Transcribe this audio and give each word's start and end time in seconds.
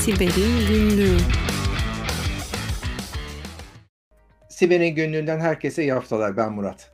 Siber'in 0.00 0.68
Günlüğü 0.68 1.16
Siber'in 4.48 4.94
Günlüğü'nden 4.94 5.40
herkese 5.40 5.82
iyi 5.82 5.92
haftalar. 5.92 6.36
Ben 6.36 6.52
Murat. 6.52 6.92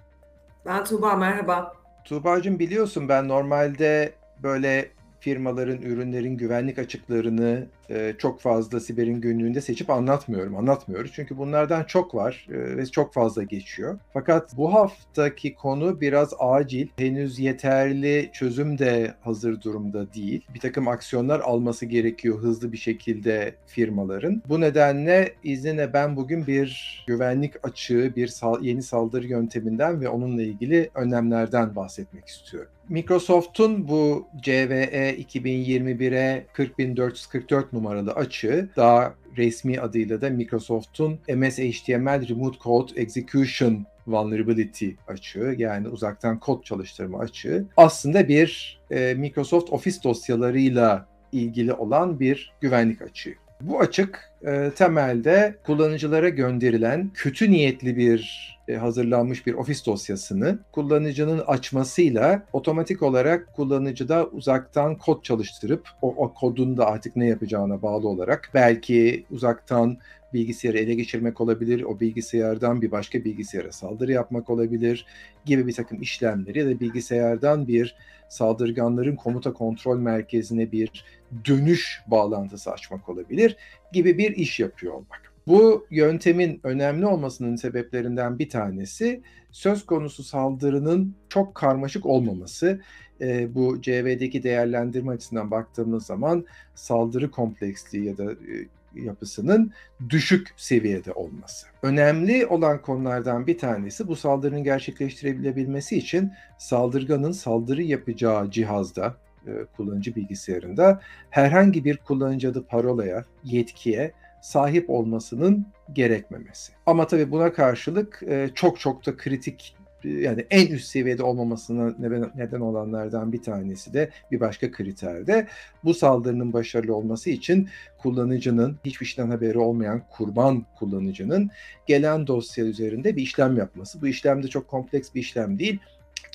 Ben 0.66 0.84
Tuğba, 0.84 1.16
merhaba. 1.16 1.72
Tuğba'cığım 2.04 2.58
biliyorsun 2.58 3.08
ben 3.08 3.28
normalde 3.28 4.12
böyle 4.42 4.88
firmaların, 5.20 5.82
ürünlerin 5.82 6.36
güvenlik 6.36 6.78
açıklarını 6.78 7.66
e, 7.90 8.14
çok 8.18 8.40
fazla 8.40 8.80
siberin 8.80 9.20
günlüğünde 9.20 9.60
seçip 9.60 9.90
anlatmıyorum, 9.90 10.56
anlatmıyoruz. 10.56 11.12
Çünkü 11.14 11.38
bunlardan 11.38 11.84
çok 11.84 12.14
var 12.14 12.46
e, 12.50 12.76
ve 12.76 12.86
çok 12.86 13.14
fazla 13.14 13.42
geçiyor. 13.42 13.98
Fakat 14.12 14.56
bu 14.56 14.74
haftaki 14.74 15.54
konu 15.54 16.00
biraz 16.00 16.34
acil. 16.38 16.88
Henüz 16.96 17.38
yeterli 17.38 18.30
çözüm 18.32 18.78
de 18.78 19.14
hazır 19.20 19.60
durumda 19.60 20.12
değil. 20.12 20.46
Bir 20.54 20.60
takım 20.60 20.88
aksiyonlar 20.88 21.40
alması 21.40 21.86
gerekiyor 21.86 22.38
hızlı 22.38 22.72
bir 22.72 22.78
şekilde 22.78 23.54
firmaların. 23.66 24.42
Bu 24.48 24.60
nedenle 24.60 25.34
izninle 25.44 25.92
ben 25.92 26.16
bugün 26.16 26.46
bir 26.46 27.04
güvenlik 27.06 27.54
açığı, 27.62 28.12
bir 28.16 28.62
yeni 28.62 28.82
saldırı 28.82 29.26
yönteminden 29.26 30.00
ve 30.00 30.08
onunla 30.08 30.42
ilgili 30.42 30.90
önlemlerden 30.94 31.76
bahsetmek 31.76 32.26
istiyorum. 32.26 32.70
Microsoft'un 32.88 33.88
bu 33.88 34.28
CVE 34.42 35.16
2021'e 35.18 36.46
40444 36.52 37.72
numaralı 37.76 38.12
açığı 38.12 38.68
daha 38.76 39.14
resmi 39.36 39.80
adıyla 39.80 40.20
da 40.20 40.30
Microsoft'un 40.30 41.18
MS-HTML 41.28 42.28
Remote 42.28 42.58
Code 42.64 43.00
Execution 43.00 43.86
Vulnerability 44.06 44.90
açığı 45.08 45.54
yani 45.58 45.88
uzaktan 45.88 46.38
kod 46.40 46.62
çalıştırma 46.62 47.18
açığı 47.18 47.66
aslında 47.76 48.28
bir 48.28 48.80
e, 48.90 49.14
Microsoft 49.14 49.72
Office 49.72 50.02
dosyalarıyla 50.04 51.08
ilgili 51.32 51.72
olan 51.72 52.20
bir 52.20 52.52
güvenlik 52.60 53.02
açığı. 53.02 53.34
Bu 53.60 53.80
açık 53.80 54.30
e, 54.46 54.70
temelde 54.76 55.54
kullanıcılara 55.66 56.28
gönderilen 56.28 57.10
kötü 57.14 57.50
niyetli 57.50 57.96
bir 57.96 58.56
e, 58.68 58.74
hazırlanmış 58.74 59.46
bir 59.46 59.54
ofis 59.54 59.86
dosyasını 59.86 60.58
kullanıcının 60.72 61.38
açmasıyla 61.38 62.42
otomatik 62.52 63.02
olarak 63.02 63.52
kullanıcıda 63.56 64.26
uzaktan 64.26 64.98
kod 64.98 65.22
çalıştırıp 65.22 65.88
o, 66.02 66.14
o 66.16 66.34
kodun 66.34 66.76
da 66.76 66.86
artık 66.86 67.16
ne 67.16 67.26
yapacağına 67.26 67.82
bağlı 67.82 68.08
olarak 68.08 68.50
belki 68.54 69.24
uzaktan 69.30 69.98
bilgisayarı 70.34 70.78
ele 70.78 70.94
geçirmek 70.94 71.40
olabilir, 71.40 71.82
o 71.82 72.00
bilgisayardan 72.00 72.82
bir 72.82 72.90
başka 72.90 73.24
bilgisayara 73.24 73.72
saldırı 73.72 74.12
yapmak 74.12 74.50
olabilir 74.50 75.06
gibi 75.44 75.66
bir 75.66 75.72
takım 75.72 76.02
işlemleri 76.02 76.58
ya 76.58 76.66
da 76.66 76.80
bilgisayardan 76.80 77.68
bir 77.68 77.96
saldırganların 78.28 79.16
komuta 79.16 79.52
kontrol 79.52 79.98
merkezine 79.98 80.72
bir 80.72 81.04
dönüş 81.44 82.02
bağlantısı 82.06 82.72
açmak 82.72 83.08
olabilir 83.08 83.56
gibi 83.92 84.18
bir 84.18 84.36
iş 84.36 84.60
yapıyor 84.60 84.92
olmak. 84.92 85.32
Bu 85.46 85.86
yöntemin 85.90 86.60
önemli 86.62 87.06
olmasının 87.06 87.56
sebeplerinden 87.56 88.38
bir 88.38 88.48
tanesi 88.48 89.22
söz 89.50 89.86
konusu 89.86 90.22
saldırının 90.22 91.14
çok 91.28 91.54
karmaşık 91.54 92.06
olmaması. 92.06 92.80
E, 93.20 93.54
bu 93.54 93.80
CV'deki 93.80 94.42
değerlendirme 94.42 95.12
açısından 95.12 95.50
baktığımız 95.50 96.06
zaman 96.06 96.46
saldırı 96.74 97.30
kompleksliği 97.30 98.04
ya 98.04 98.18
da 98.18 98.32
e, 98.32 98.66
yapısının 98.94 99.72
düşük 100.10 100.54
seviyede 100.56 101.12
olması. 101.12 101.66
Önemli 101.82 102.46
olan 102.46 102.82
konulardan 102.82 103.46
bir 103.46 103.58
tanesi 103.58 104.08
bu 104.08 104.16
saldırının 104.16 104.64
gerçekleştirebilmesi 104.64 105.96
için 105.96 106.32
saldırganın 106.58 107.32
saldırı 107.32 107.82
yapacağı 107.82 108.50
cihazda 108.50 109.16
e, 109.46 109.64
kullanıcı 109.76 110.14
bilgisayarında 110.14 111.00
herhangi 111.30 111.84
bir 111.84 111.96
kullanıcı 111.96 112.50
adı 112.50 112.66
parolaya, 112.66 113.24
yetkiye 113.44 114.12
sahip 114.42 114.90
olmasının 114.90 115.66
gerekmemesi. 115.92 116.72
Ama 116.86 117.06
tabii 117.06 117.30
buna 117.30 117.52
karşılık 117.52 118.22
e, 118.28 118.50
çok 118.54 118.80
çok 118.80 119.06
da 119.06 119.16
kritik 119.16 119.76
yani 120.04 120.46
en 120.50 120.66
üst 120.66 120.86
seviyede 120.86 121.22
olmamasına 121.22 121.94
neden 122.34 122.60
olanlardan 122.60 123.32
bir 123.32 123.42
tanesi 123.42 123.94
de 123.94 124.10
bir 124.30 124.40
başka 124.40 124.70
kriter 124.70 125.26
de 125.26 125.46
bu 125.84 125.94
saldırının 125.94 126.52
başarılı 126.52 126.94
olması 126.94 127.30
için 127.30 127.68
kullanıcının 127.98 128.78
hiçbir 128.84 129.06
şeyden 129.06 129.30
haberi 129.30 129.58
olmayan 129.58 130.02
kurban 130.10 130.66
kullanıcının 130.78 131.50
gelen 131.86 132.26
dosya 132.26 132.64
üzerinde 132.64 133.16
bir 133.16 133.22
işlem 133.22 133.56
yapması. 133.56 134.02
Bu 134.02 134.06
işlem 134.06 134.42
de 134.42 134.48
çok 134.48 134.68
kompleks 134.68 135.14
bir 135.14 135.20
işlem 135.20 135.58
değil. 135.58 135.78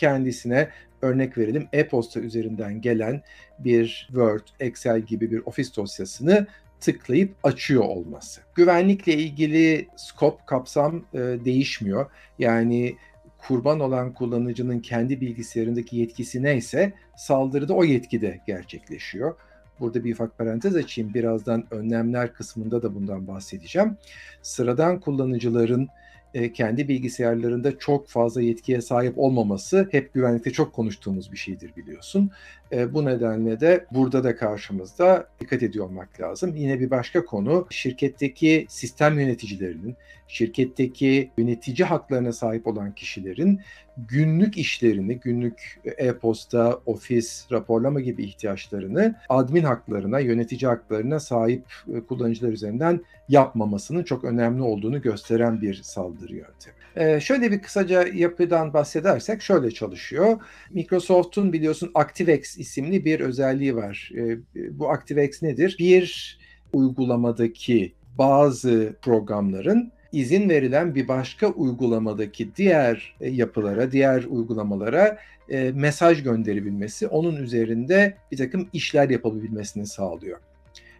Kendisine 0.02 0.70
örnek 1.02 1.38
verelim 1.38 1.68
e-posta 1.74 2.20
üzerinden 2.20 2.82
gelen 2.82 3.22
bir 3.60 4.06
Word, 4.08 4.48
Excel 4.60 5.02
gibi 5.02 5.32
bir 5.32 5.42
ofis 5.46 5.78
dosyasını 5.78 6.48
tıklayıp 6.80 7.36
açıyor 7.44 7.84
olması. 7.84 8.42
Güvenlikle 8.56 9.14
ilgili 9.14 9.88
scope, 9.96 10.44
kapsam 10.46 11.06
e, 11.14 11.18
değişmiyor. 11.18 12.06
Yani 12.40 12.96
kurban 13.38 13.80
olan 13.80 14.14
kullanıcının 14.14 14.80
kendi 14.80 15.22
bilgisayarındaki 15.22 15.98
yetkisi 15.98 16.44
neyse 16.44 16.94
saldırıda 17.18 17.74
o 17.74 17.84
yetkide 17.84 18.42
gerçekleşiyor. 18.48 19.36
Burada 19.80 20.04
bir 20.04 20.14
ufak 20.14 20.38
parantez 20.38 20.76
açayım. 20.76 21.14
Birazdan 21.14 21.64
önlemler 21.72 22.34
kısmında 22.34 22.84
da 22.84 22.96
bundan 22.96 23.28
bahsedeceğim. 23.28 23.98
Sıradan 24.42 25.00
kullanıcıların 25.00 25.88
e, 26.34 26.54
kendi 26.54 26.88
bilgisayarlarında 26.88 27.80
çok 27.80 28.08
fazla 28.08 28.42
yetkiye 28.42 28.82
sahip 28.82 29.18
olmaması 29.18 29.88
hep 29.92 30.14
güvenlikte 30.14 30.52
çok 30.52 30.74
konuştuğumuz 30.74 31.32
bir 31.32 31.38
şeydir 31.38 31.76
biliyorsun. 31.76 32.32
E, 32.72 32.94
bu 32.94 33.06
nedenle 33.06 33.60
de 33.60 33.86
burada 33.92 34.24
da 34.24 34.36
karşımızda 34.36 35.28
dikkat 35.40 35.64
ediyor 35.64 35.86
olmak 35.86 36.22
lazım. 36.22 36.56
Yine 36.56 36.80
bir 36.80 36.90
başka 36.90 37.26
konu 37.26 37.68
şirketteki 37.70 38.66
sistem 38.70 39.20
yöneticilerinin, 39.20 39.96
şirketteki 40.28 41.32
yönetici 41.38 41.86
haklarına 41.86 42.32
sahip 42.32 42.68
olan 42.68 42.96
kişilerin 42.96 43.62
günlük 43.98 44.58
işlerini, 44.58 45.20
günlük 45.20 45.80
e-posta, 45.98 46.80
ofis, 46.86 47.48
raporlama 47.52 48.00
gibi 48.00 48.24
ihtiyaçlarını 48.24 49.16
admin 49.30 49.64
haklarına, 49.64 50.20
yönetici 50.20 50.70
haklarına 50.70 51.20
sahip 51.20 51.64
e, 51.94 52.00
kullanıcılar 52.00 52.52
üzerinden 52.52 53.02
yapmamasının 53.30 54.04
çok 54.04 54.24
önemli 54.24 54.62
olduğunu 54.62 55.02
gösteren 55.02 55.62
bir 55.62 55.74
saldırı 55.84 56.36
yöntemi. 56.36 56.82
Ee, 56.96 57.20
şöyle 57.20 57.52
bir 57.52 57.62
kısaca 57.62 58.08
yapıdan 58.14 58.74
bahsedersek 58.74 59.42
şöyle 59.42 59.72
çalışıyor. 59.72 60.42
Microsoft'un 60.70 61.54
biliyorsun 61.54 61.92
ActiveX 61.94 62.58
isimli 62.62 63.06
bir 63.06 63.20
özelliği 63.20 63.76
var. 63.76 64.12
Ee, 64.16 64.38
bu 64.80 64.92
ActiveX 64.92 65.42
nedir? 65.42 65.76
Bir 65.80 66.40
uygulamadaki 66.74 67.94
bazı 68.18 68.96
programların 69.02 69.92
izin 70.12 70.50
verilen 70.50 70.96
bir 70.96 71.08
başka 71.08 71.48
uygulamadaki 71.48 72.56
diğer 72.56 73.16
e, 73.22 73.30
yapılara, 73.30 73.92
diğer 73.92 74.24
uygulamalara 74.24 75.18
e, 75.50 75.72
mesaj 75.72 76.24
gönderebilmesi, 76.24 77.08
onun 77.08 77.36
üzerinde 77.36 78.18
bir 78.32 78.38
takım 78.38 78.70
işler 78.74 79.10
yapabilmesini 79.10 79.88
sağlıyor. 79.88 80.40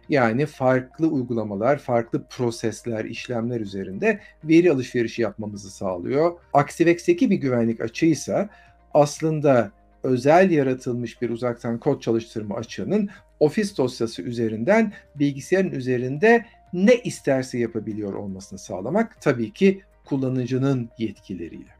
Yani 0.08 0.46
farklı 0.46 1.06
uygulamalar, 1.06 1.78
farklı 1.78 2.24
prosesler, 2.30 3.04
işlemler 3.04 3.60
üzerinde 3.60 4.20
veri 4.44 4.72
alışverişi 4.72 5.22
yapmamızı 5.22 5.70
sağlıyor. 5.70 6.32
ActiveX'teki 6.52 7.30
bir 7.30 7.36
güvenlik 7.36 7.80
açığıysa 7.80 8.48
aslında 8.94 9.70
özel 10.02 10.50
yaratılmış 10.50 11.22
bir 11.22 11.30
uzaktan 11.30 11.78
kod 11.78 12.00
çalıştırma 12.00 12.54
açığının 12.54 13.10
ofis 13.40 13.78
dosyası 13.78 14.22
üzerinden 14.22 14.92
bilgisayarın 15.14 15.70
üzerinde 15.70 16.46
ne 16.72 16.94
isterse 16.94 17.58
yapabiliyor 17.58 18.14
olmasını 18.14 18.58
sağlamak 18.58 19.20
tabii 19.20 19.52
ki 19.52 19.82
kullanıcının 20.04 20.90
yetkileriyle. 20.98 21.72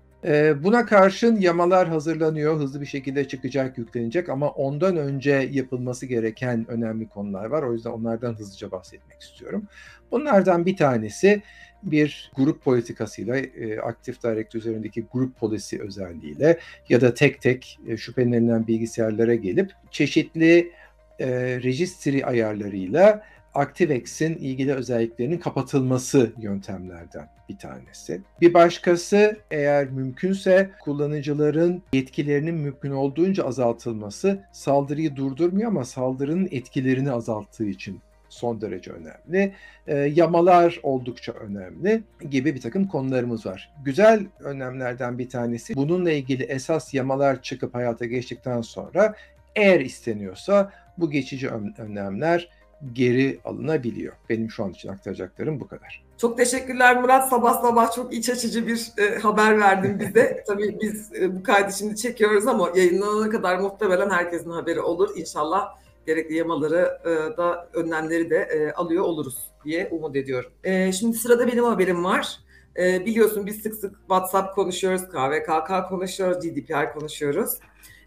Buna 0.62 0.86
karşın 0.86 1.36
yamalar 1.36 1.88
hazırlanıyor, 1.88 2.56
hızlı 2.56 2.80
bir 2.80 2.86
şekilde 2.86 3.28
çıkacak, 3.28 3.78
yüklenecek 3.78 4.28
ama 4.28 4.50
ondan 4.50 4.96
önce 4.96 5.48
yapılması 5.52 6.06
gereken 6.06 6.70
önemli 6.70 7.08
konular 7.08 7.44
var. 7.44 7.62
O 7.62 7.72
yüzden 7.72 7.90
onlardan 7.90 8.34
hızlıca 8.34 8.70
bahsetmek 8.70 9.20
istiyorum. 9.20 9.68
Bunlardan 10.10 10.66
bir 10.66 10.76
tanesi 10.76 11.42
bir 11.82 12.30
grup 12.36 12.64
politikasıyla, 12.64 13.34
Active 13.82 14.16
Directory 14.24 14.58
üzerindeki 14.58 15.04
grup 15.12 15.36
policy 15.36 15.76
özelliğiyle 15.76 16.58
ya 16.88 17.00
da 17.00 17.14
tek 17.14 17.40
tek 17.40 17.78
şüphelenilen 17.96 18.66
bilgisayarlara 18.66 19.34
gelip 19.34 19.72
çeşitli 19.90 20.72
e, 21.18 21.28
registry 21.62 22.24
ayarlarıyla 22.24 23.22
ActiveX'in 23.54 24.34
ilgili 24.34 24.74
özelliklerinin 24.74 25.38
kapatılması 25.38 26.32
yöntemlerden 26.38 27.28
bir 27.48 27.58
tanesi. 27.58 28.20
Bir 28.40 28.54
başkası 28.54 29.36
eğer 29.50 29.88
mümkünse 29.90 30.70
kullanıcıların 30.80 31.82
yetkilerinin 31.92 32.54
mümkün 32.54 32.90
olduğunca 32.90 33.44
azaltılması 33.44 34.44
saldırıyı 34.52 35.16
durdurmuyor 35.16 35.68
ama 35.68 35.84
saldırının 35.84 36.48
etkilerini 36.50 37.12
azalttığı 37.12 37.66
için 37.66 38.00
son 38.32 38.60
derece 38.60 38.90
önemli. 38.90 39.54
E, 39.86 39.96
yamalar 39.96 40.80
oldukça 40.82 41.32
önemli 41.32 42.02
gibi 42.30 42.54
bir 42.54 42.60
takım 42.60 42.88
konularımız 42.88 43.46
var. 43.46 43.72
Güzel 43.84 44.26
önlemlerden 44.40 45.18
bir 45.18 45.28
tanesi 45.28 45.76
bununla 45.76 46.12
ilgili 46.12 46.42
esas 46.42 46.94
yamalar 46.94 47.42
çıkıp 47.42 47.74
hayata 47.74 48.04
geçtikten 48.04 48.60
sonra 48.60 49.14
eğer 49.56 49.80
isteniyorsa 49.80 50.72
bu 50.98 51.10
geçici 51.10 51.48
önlemler 51.78 52.48
geri 52.92 53.40
alınabiliyor. 53.44 54.12
Benim 54.28 54.50
şu 54.50 54.64
an 54.64 54.70
için 54.70 54.88
aktaracaklarım 54.88 55.60
bu 55.60 55.68
kadar. 55.68 56.04
Çok 56.18 56.38
teşekkürler 56.38 57.00
Murat. 57.00 57.28
Sabah 57.28 57.62
sabah 57.62 57.92
çok 57.92 58.14
iç 58.14 58.30
açıcı 58.30 58.66
bir 58.66 58.92
e, 58.98 59.18
haber 59.18 59.58
verdin 59.58 60.00
bize. 60.00 60.44
Tabii 60.46 60.78
biz 60.82 61.12
e, 61.14 61.36
bu 61.36 61.42
kaydı 61.42 61.72
şimdi 61.72 61.96
çekiyoruz 61.96 62.46
ama 62.46 62.70
yayınlanana 62.74 63.30
kadar 63.30 63.58
muhtemelen 63.58 64.10
herkesin 64.10 64.50
haberi 64.50 64.80
olur. 64.80 65.10
İnşallah 65.16 65.81
gerekli 66.06 66.34
yamaları 66.34 66.98
e, 67.04 67.36
da 67.36 67.68
önlemleri 67.72 68.30
de 68.30 68.36
e, 68.36 68.72
alıyor 68.72 69.04
oluruz 69.04 69.38
diye 69.64 69.88
umut 69.90 70.16
ediyorum. 70.16 70.50
E, 70.64 70.92
şimdi 70.92 71.16
sırada 71.16 71.46
benim 71.46 71.64
haberim 71.64 72.04
var. 72.04 72.38
E, 72.76 73.06
biliyorsun 73.06 73.46
biz 73.46 73.62
sık 73.62 73.74
sık 73.74 73.98
WhatsApp 74.00 74.54
konuşuyoruz, 74.54 75.02
KVKK 75.08 75.88
konuşuyoruz, 75.88 76.40
GDPR 76.40 76.92
konuşuyoruz. 76.92 77.58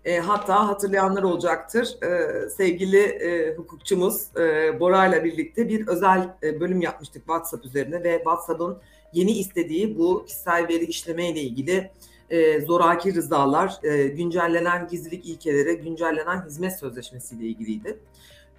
E, 0.05 0.19
hatta 0.19 0.67
hatırlayanlar 0.67 1.23
olacaktır. 1.23 1.97
E, 2.03 2.49
sevgili 2.49 2.99
e, 2.99 3.55
hukukçumuz 3.55 4.37
e, 4.37 4.79
Bora 4.79 5.07
ile 5.07 5.23
birlikte 5.23 5.69
bir 5.69 5.87
özel 5.87 6.29
e, 6.43 6.59
bölüm 6.59 6.81
yapmıştık 6.81 7.21
WhatsApp 7.21 7.65
üzerine 7.65 8.03
ve 8.03 8.17
WhatsApp'ın 8.17 8.77
yeni 9.13 9.31
istediği 9.31 9.97
bu 9.97 10.25
kişisel 10.25 10.67
veri 10.67 10.85
işleme 10.85 11.29
ile 11.29 11.41
ilgili 11.41 11.91
e, 12.29 12.61
zoraki 12.61 13.15
rızalar, 13.15 13.79
e, 13.83 14.07
güncellenen 14.07 14.87
gizlilik 14.87 15.25
ilkeleri, 15.25 15.77
güncellenen 15.77 16.45
hizmet 16.45 16.79
sözleşmesi 16.79 17.35
ile 17.35 17.45
ilgiliydi. 17.45 17.99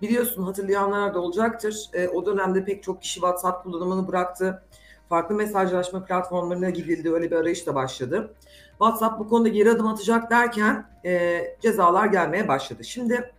Biliyorsun 0.03 0.43
hatırlayanlar 0.43 1.15
da 1.15 1.21
olacaktır. 1.21 1.91
E, 1.93 2.09
o 2.09 2.27
dönemde 2.27 2.65
pek 2.65 2.83
çok 2.83 3.03
kişi 3.03 3.15
WhatsApp 3.15 3.63
kullanımını 3.63 4.09
bıraktı. 4.09 4.63
Farklı 5.09 5.35
mesajlaşma 5.35 6.05
platformlarına 6.05 6.71
gidildi. 6.71 7.13
Öyle 7.13 7.31
bir 7.31 7.37
arayış 7.37 7.67
da 7.67 7.75
başladı. 7.75 8.35
WhatsApp 8.71 9.19
bu 9.19 9.29
konuda 9.29 9.49
geri 9.49 9.71
adım 9.71 9.87
atacak 9.87 10.31
derken 10.31 10.87
e, 11.05 11.41
cezalar 11.61 12.07
gelmeye 12.07 12.49
başladı. 12.49 12.85
Şimdi 12.85 13.33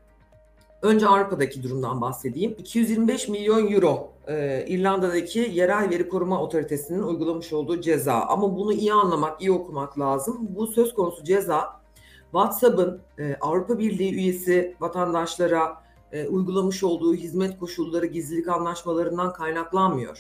önce 0.82 1.08
Avrupa'daki 1.08 1.64
durumdan 1.64 2.02
bahsedeyim. 2.02 2.56
225 2.58 3.28
milyon 3.28 3.72
euro 3.72 4.12
e, 4.28 4.66
İrlanda'daki 4.68 5.52
yerel 5.54 5.90
veri 5.90 6.10
koruma 6.10 6.42
otoritesinin 6.42 7.04
uygulamış 7.04 7.54
olduğu 7.54 7.82
ceza. 7.82 8.22
Ama 8.22 8.58
bunu 8.58 8.74
iyi 8.74 8.94
anlamak, 8.94 9.42
iyi 9.42 9.52
okumak 9.52 10.00
lazım. 10.00 10.38
Bu 10.50 10.68
söz 10.68 10.94
konusu 10.94 11.24
ceza 11.24 11.82
WhatsApp'ın 12.32 13.02
e, 13.20 13.36
Avrupa 13.42 13.80
Birliği 13.80 14.14
üyesi 14.14 14.76
vatandaşlara 14.80 15.84
e, 16.12 16.28
uygulamış 16.28 16.84
olduğu 16.84 17.16
hizmet 17.16 17.60
koşulları 17.60 18.06
gizlilik 18.06 18.48
anlaşmalarından 18.48 19.34
kaynaklanmıyor. 19.34 20.20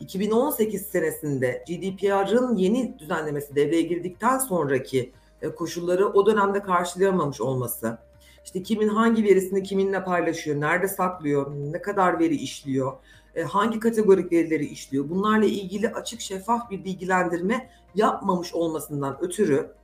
2018 0.00 0.86
senesinde 0.86 1.64
GDPR'ın 1.68 2.56
yeni 2.56 2.98
düzenlemesi 2.98 3.56
devreye 3.56 3.82
girdikten 3.82 4.38
sonraki 4.38 5.12
e, 5.42 5.48
koşulları 5.48 6.08
o 6.08 6.26
dönemde 6.26 6.62
karşılayamamış 6.62 7.40
olması, 7.40 7.98
işte 8.44 8.62
kimin 8.62 8.88
hangi 8.88 9.24
verisini 9.24 9.62
kiminle 9.62 10.04
paylaşıyor, 10.04 10.60
nerede 10.60 10.88
saklıyor, 10.88 11.52
ne 11.72 11.82
kadar 11.82 12.18
veri 12.20 12.36
işliyor, 12.36 12.92
e, 13.34 13.42
hangi 13.42 13.80
kategorik 13.80 14.32
verileri 14.32 14.66
işliyor, 14.66 15.10
bunlarla 15.10 15.46
ilgili 15.46 15.88
açık 15.88 16.20
şeffaf 16.20 16.70
bir 16.70 16.84
bilgilendirme 16.84 17.70
yapmamış 17.94 18.54
olmasından 18.54 19.18
ötürü 19.20 19.74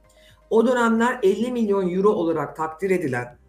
o 0.51 0.67
dönemler 0.67 1.19
50 1.23 1.53
milyon 1.53 1.95
euro 1.95 2.11
olarak 2.11 2.57
takdir 2.57 2.91
edilen 2.91 3.41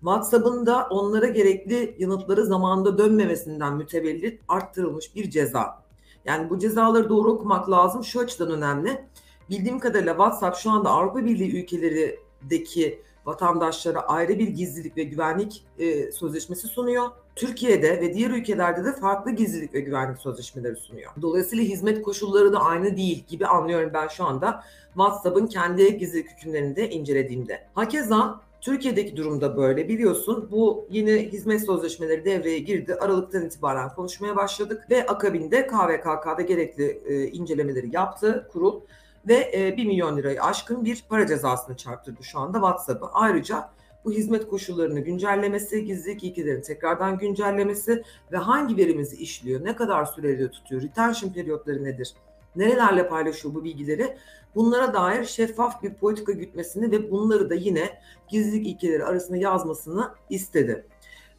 WhatsApp'ın 0.00 0.66
da 0.66 0.86
onlara 0.90 1.26
gerekli 1.26 1.96
yanıtları 1.98 2.46
zamanında 2.46 2.98
dönmemesinden 2.98 3.76
mütevellit 3.76 4.40
arttırılmış 4.48 5.14
bir 5.14 5.30
ceza. 5.30 5.82
Yani 6.24 6.50
bu 6.50 6.58
cezaları 6.58 7.08
doğru 7.08 7.30
okumak 7.30 7.70
lazım. 7.70 8.04
Şu 8.04 8.20
açıdan 8.20 8.50
önemli. 8.50 9.04
Bildiğim 9.50 9.78
kadarıyla 9.78 10.12
WhatsApp 10.12 10.56
şu 10.56 10.70
anda 10.70 10.90
Avrupa 10.90 11.24
Birliği 11.24 11.62
ülkelerindeki 11.62 13.02
vatandaşlara 13.26 14.00
ayrı 14.00 14.38
bir 14.38 14.48
gizlilik 14.48 14.96
ve 14.96 15.02
güvenlik 15.02 15.64
e, 15.78 16.12
sözleşmesi 16.12 16.68
sunuyor. 16.68 17.10
Türkiye'de 17.36 18.00
ve 18.00 18.14
diğer 18.14 18.30
ülkelerde 18.30 18.84
de 18.84 18.92
farklı 18.92 19.30
gizlilik 19.30 19.74
ve 19.74 19.80
güvenlik 19.80 20.18
sözleşmeleri 20.18 20.76
sunuyor. 20.76 21.12
Dolayısıyla 21.22 21.64
hizmet 21.64 22.02
koşulları 22.02 22.52
da 22.52 22.58
aynı 22.58 22.96
değil 22.96 23.24
gibi 23.28 23.46
anlıyorum 23.46 23.90
ben 23.94 24.08
şu 24.08 24.24
anda 24.24 24.64
WhatsApp'ın 24.94 25.46
kendi 25.46 25.98
gizlilik 25.98 26.30
hükümlerini 26.30 26.76
de 26.76 26.90
incelediğimde. 26.90 27.66
Hakeza 27.74 28.40
Türkiye'deki 28.60 29.16
durumda 29.16 29.56
böyle 29.56 29.88
biliyorsun. 29.88 30.48
Bu 30.50 30.86
yeni 30.90 31.32
hizmet 31.32 31.66
sözleşmeleri 31.66 32.24
devreye 32.24 32.58
girdi. 32.58 32.94
Aralıktan 32.94 33.46
itibaren 33.46 33.88
konuşmaya 33.88 34.36
başladık 34.36 34.86
ve 34.90 35.06
akabinde 35.06 35.66
KVKK'da 35.66 36.42
gerekli 36.42 37.00
e, 37.06 37.26
incelemeleri 37.26 37.88
yaptı 37.92 38.48
kurul 38.52 38.80
ve 39.28 39.50
e, 39.54 39.76
1 39.76 39.86
milyon 39.86 40.16
lirayı 40.16 40.42
aşkın 40.42 40.84
bir 40.84 41.04
para 41.08 41.26
cezasını 41.26 41.76
çarptırdı 41.76 42.24
şu 42.24 42.38
anda 42.38 42.58
WhatsApp'ı. 42.58 43.06
Ayrıca 43.12 43.70
bu 44.04 44.12
hizmet 44.12 44.48
koşullarını 44.48 45.00
güncellemesi, 45.00 45.84
gizlilik 45.84 46.24
ilkelerini 46.24 46.62
tekrardan 46.62 47.18
güncellemesi 47.18 48.02
ve 48.32 48.36
hangi 48.36 48.76
verimizi 48.76 49.16
işliyor, 49.16 49.64
ne 49.64 49.76
kadar 49.76 50.04
süreli 50.04 50.50
tutuyor, 50.50 50.82
retention 50.82 51.32
periyotları 51.32 51.84
nedir, 51.84 52.14
nerelerle 52.56 53.08
paylaşıyor 53.08 53.54
bu 53.54 53.64
bilgileri 53.64 54.16
bunlara 54.54 54.94
dair 54.94 55.24
şeffaf 55.24 55.82
bir 55.82 55.94
politika 55.94 56.32
gütmesini 56.32 56.90
ve 56.90 57.10
bunları 57.10 57.50
da 57.50 57.54
yine 57.54 58.00
gizlilik 58.28 58.66
ilkeleri 58.66 59.04
arasında 59.04 59.36
yazmasını 59.36 60.10
istedi. 60.30 60.86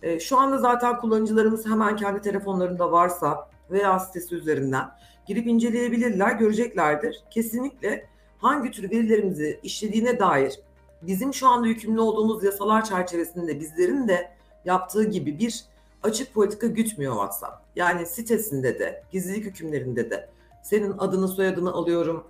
E, 0.02 0.20
şu 0.20 0.38
anda 0.38 0.58
zaten 0.58 0.98
kullanıcılarımız 0.98 1.66
hemen 1.66 1.96
kendi 1.96 2.22
telefonlarında 2.22 2.92
varsa 2.92 3.50
veya 3.72 4.00
sitesi 4.00 4.36
üzerinden 4.36 4.86
girip 5.26 5.48
inceleyebilirler, 5.48 6.32
göreceklerdir. 6.32 7.24
Kesinlikle 7.32 8.06
hangi 8.38 8.72
tür 8.72 8.92
verilerimizi 8.92 9.60
işlediğine 9.64 10.20
dair 10.20 10.60
bizim 11.02 11.34
şu 11.34 11.48
anda 11.48 11.68
yükümlü 11.68 12.02
olduğumuz 12.02 12.44
yasalar 12.44 12.86
çerçevesinde 12.86 13.60
bizlerin 13.60 14.08
de 14.08 14.32
yaptığı 14.66 15.04
gibi 15.04 15.40
bir 15.40 15.66
açık 16.04 16.34
politika 16.34 16.68
gütmüyor 16.68 17.14
WhatsApp. 17.14 17.66
Yani 17.76 18.06
sitesinde 18.06 18.80
de, 18.80 19.04
gizlilik 19.12 19.46
hükümlerinde 19.46 20.10
de 20.10 20.30
senin 20.64 20.92
adını 20.98 21.28
soyadını 21.28 21.74
alıyorum, 21.74 22.24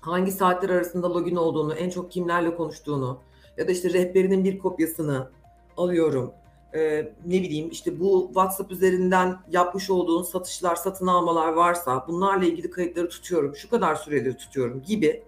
hangi 0.00 0.32
saatler 0.32 0.70
arasında 0.70 1.14
login 1.14 1.36
olduğunu, 1.36 1.74
en 1.74 1.90
çok 1.90 2.12
kimlerle 2.12 2.56
konuştuğunu 2.56 3.18
ya 3.56 3.68
da 3.68 3.72
işte 3.72 3.92
rehberinin 3.92 4.44
bir 4.44 4.58
kopyasını 4.58 5.30
alıyorum. 5.76 6.32
Ee, 6.74 7.12
ne 7.26 7.42
bileyim 7.42 7.70
işte 7.70 8.00
bu 8.00 8.26
WhatsApp 8.26 8.72
üzerinden 8.72 9.36
yapmış 9.50 9.90
olduğun 9.90 10.22
satışlar, 10.22 10.76
satın 10.76 11.06
almalar 11.06 11.52
varsa 11.52 12.04
bunlarla 12.08 12.44
ilgili 12.44 12.70
kayıtları 12.70 13.08
tutuyorum, 13.08 13.56
şu 13.56 13.70
kadar 13.70 13.94
süreli 13.94 14.36
tutuyorum 14.36 14.82
gibi 14.82 15.22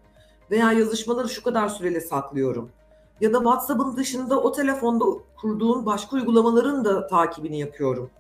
veya 0.51 0.73
yazışmaları 0.73 1.29
şu 1.29 1.43
kadar 1.43 1.69
süreli 1.69 2.01
saklıyorum. 2.01 2.71
Ya 3.21 3.33
da 3.33 3.39
WhatsApp'ın 3.39 3.97
dışında 3.97 4.43
o 4.43 4.53
telefonda 4.53 5.05
kurduğun 5.37 5.87
başka 5.87 6.17
uygulamaların 6.17 6.85
da 6.85 7.07
takibini 7.07 7.59
yapıyorum 7.59 8.11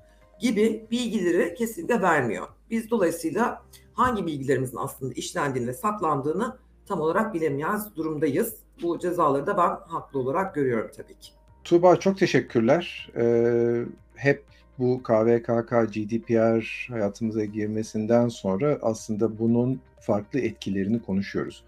gibi 0.40 0.86
bilgileri 0.90 1.54
kesinlikle 1.54 2.02
vermiyor. 2.02 2.46
Biz 2.70 2.90
dolayısıyla 2.90 3.62
hangi 3.94 4.26
bilgilerimizin 4.26 4.76
aslında 4.76 5.12
işlendiğini 5.12 5.68
ve 5.68 5.72
saklandığını 5.72 6.56
tam 6.86 7.00
olarak 7.00 7.34
bilemeyeceğiz 7.34 7.96
durumdayız. 7.96 8.56
Bu 8.82 8.98
cezaları 8.98 9.46
da 9.46 9.56
ben 9.56 9.92
haklı 9.92 10.18
olarak 10.18 10.54
görüyorum 10.54 10.90
tabii 10.96 11.18
ki. 11.18 11.35
Tuğba 11.66 11.96
çok 11.96 12.18
teşekkürler. 12.18 13.08
Ee, 13.16 13.82
hep 14.16 14.44
bu 14.78 15.02
KVKK, 15.02 15.70
GDPR 15.92 16.88
hayatımıza 16.90 17.44
girmesinden 17.44 18.28
sonra 18.28 18.78
aslında 18.82 19.38
bunun 19.38 19.80
farklı 20.00 20.40
etkilerini 20.40 21.02
konuşuyoruz. 21.02 21.64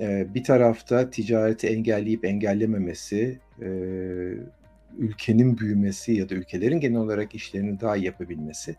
Ee, 0.00 0.26
bir 0.34 0.44
tarafta 0.44 1.10
ticareti 1.10 1.68
engelleyip 1.68 2.24
engellememesi, 2.24 3.38
e, 3.62 3.68
ülkenin 4.98 5.58
büyümesi 5.58 6.12
ya 6.12 6.28
da 6.28 6.34
ülkelerin 6.34 6.80
genel 6.80 7.00
olarak 7.00 7.34
işlerini 7.34 7.80
daha 7.80 7.96
iyi 7.96 8.06
yapabilmesi. 8.06 8.76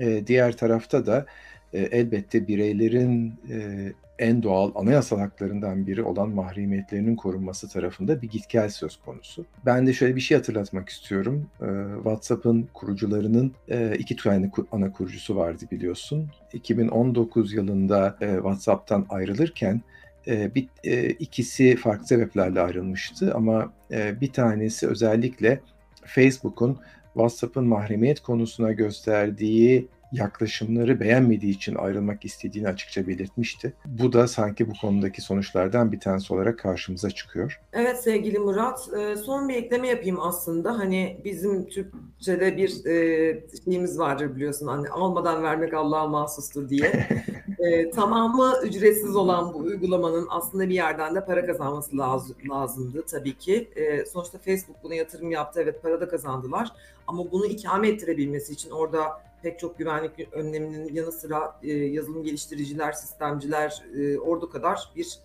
E, 0.00 0.26
diğer 0.26 0.56
tarafta 0.56 1.06
da 1.06 1.26
e, 1.72 1.78
elbette 1.78 2.48
bireylerin 2.48 3.34
e, 3.50 3.88
en 4.22 4.42
doğal 4.42 4.72
anayasal 4.74 5.18
haklarından 5.18 5.86
biri 5.86 6.02
olan 6.02 6.30
mahremiyetlerinin 6.30 7.16
korunması 7.16 7.68
tarafında 7.68 8.22
bir 8.22 8.28
gitgel 8.28 8.68
söz 8.68 8.96
konusu. 8.96 9.46
Ben 9.66 9.86
de 9.86 9.92
şöyle 9.92 10.16
bir 10.16 10.20
şey 10.20 10.36
hatırlatmak 10.36 10.88
istiyorum. 10.88 11.46
E, 11.60 11.66
WhatsApp'ın 11.94 12.68
kurucularının 12.74 13.52
e, 13.68 13.96
iki 13.98 14.16
tane 14.16 14.50
ana 14.72 14.92
kurucusu 14.92 15.36
vardı 15.36 15.64
biliyorsun. 15.70 16.30
2019 16.52 17.52
yılında 17.52 18.16
e, 18.20 18.34
WhatsApp'tan 18.34 19.06
ayrılırken 19.08 19.80
e, 20.26 20.54
bir, 20.54 20.68
e, 20.84 21.10
ikisi 21.10 21.76
farklı 21.76 22.06
sebeplerle 22.06 22.60
ayrılmıştı 22.60 23.34
ama 23.34 23.72
e, 23.90 24.20
bir 24.20 24.32
tanesi 24.32 24.88
özellikle 24.88 25.60
Facebook'un 26.04 26.78
WhatsApp'ın 27.14 27.64
mahremiyet 27.64 28.20
konusuna 28.20 28.72
gösterdiği 28.72 29.88
yaklaşımları 30.12 31.00
beğenmediği 31.00 31.54
için 31.54 31.74
ayrılmak 31.74 32.24
istediğini 32.24 32.68
açıkça 32.68 33.06
belirtmişti. 33.06 33.72
Bu 33.84 34.12
da 34.12 34.28
sanki 34.28 34.70
bu 34.70 34.72
konudaki 34.80 35.22
sonuçlardan 35.22 35.92
bir 35.92 36.00
tanesi 36.00 36.34
olarak 36.34 36.58
karşımıza 36.58 37.10
çıkıyor. 37.10 37.60
Evet 37.72 38.02
sevgili 38.02 38.38
Murat, 38.38 38.88
e, 38.98 39.16
son 39.16 39.48
bir 39.48 39.54
ekleme 39.54 39.88
yapayım 39.88 40.20
aslında. 40.20 40.78
Hani 40.78 41.20
bizim 41.24 41.66
Türkçe'de 41.66 42.56
bir 42.56 42.86
e, 42.86 43.44
şeyimiz 43.64 43.98
vardır 43.98 44.36
biliyorsun 44.36 44.66
hani 44.66 44.88
almadan 44.88 45.42
vermek 45.42 45.74
Allah'a 45.74 46.06
mahsustur 46.06 46.68
diye. 46.68 47.08
e, 47.58 47.90
tamamı 47.90 48.54
ücretsiz 48.64 49.16
olan 49.16 49.54
bu 49.54 49.58
uygulamanın 49.58 50.26
aslında 50.30 50.68
bir 50.68 50.74
yerden 50.74 51.14
de 51.14 51.24
para 51.24 51.46
kazanması 51.46 51.98
lazım, 51.98 52.36
lazımdı 52.50 53.02
tabii 53.10 53.38
ki. 53.38 53.70
E, 53.76 54.04
sonuçta 54.04 54.38
Facebook 54.38 54.76
buna 54.82 54.94
yatırım 54.94 55.30
yaptı, 55.30 55.60
evet 55.62 55.82
para 55.82 56.00
da 56.00 56.08
kazandılar. 56.08 56.68
Ama 57.06 57.32
bunu 57.32 57.46
ikame 57.46 57.88
ettirebilmesi 57.88 58.52
için 58.52 58.70
orada 58.70 59.22
pek 59.42 59.58
çok 59.58 59.78
güvenlik 59.78 60.28
önleminin 60.32 60.94
yanı 60.94 61.12
sıra 61.12 61.58
e, 61.62 61.72
yazılım 61.72 62.22
geliştiriciler, 62.22 62.92
sistemciler, 62.92 63.82
e, 63.98 64.18
ordu 64.18 64.50
kadar 64.50 64.90
bir 64.96 65.18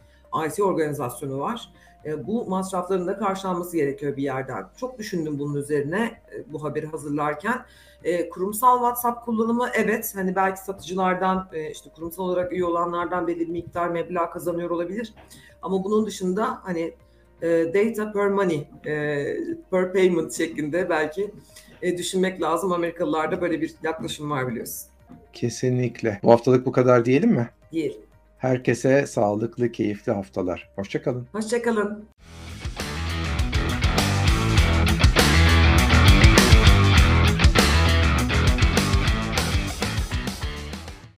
IT 0.48 0.60
organizasyonu 0.60 1.40
var. 1.40 1.72
E, 2.06 2.28
bu 2.28 2.46
masrafların 2.46 3.08
da 3.08 3.18
karşılanması 3.18 3.78
gerekiyor 3.78 4.18
bir 4.18 4.24
yerden. 4.24 4.66
Çok 4.78 5.00
düşündüm 5.00 5.40
bunun 5.40 5.56
üzerine 5.56 6.22
e, 6.36 6.54
bu 6.54 6.64
haberi 6.64 6.86
hazırlarken. 6.86 7.66
E, 8.04 8.30
kurumsal 8.30 8.78
WhatsApp 8.78 9.26
kullanımı 9.26 9.70
evet 9.74 10.14
hani 10.16 10.36
belki 10.36 10.60
satıcılardan 10.60 11.50
e, 11.54 11.72
işte 11.72 11.90
kurumsal 11.96 12.24
olarak 12.24 12.54
üye 12.54 12.66
olanlardan 12.66 13.28
belirli 13.28 13.52
miktar 13.52 13.90
meblağ 13.90 14.30
kazanıyor 14.30 14.70
olabilir. 14.70 15.14
Ama 15.62 15.84
bunun 15.84 16.06
dışında 16.06 16.60
hani 16.64 16.94
e, 17.42 17.48
data 17.74 18.12
per 18.12 18.28
money, 18.28 18.68
e, 18.86 19.26
per 19.72 19.94
payment 19.94 20.34
şeklinde 20.34 20.90
belki 20.90 21.32
e, 21.82 21.98
düşünmek 21.98 22.42
lazım. 22.42 22.72
Amerikalılarda 22.72 23.42
böyle 23.42 23.62
bir 23.62 23.74
yaklaşım 23.84 24.32
var 24.32 24.48
biliyorsun. 24.48 24.90
Kesinlikle. 25.34 26.20
Bu 26.24 26.32
haftalık 26.32 26.66
bu 26.66 26.72
kadar 26.72 27.06
diyelim 27.06 27.30
mi? 27.30 27.50
Diyelim. 27.72 28.02
Herkese 28.38 29.08
sağlıklı, 29.08 29.72
keyifli 29.72 30.12
haftalar. 30.12 30.70
Hoşçakalın. 30.76 31.28
Hoşçakalın. 31.32 32.06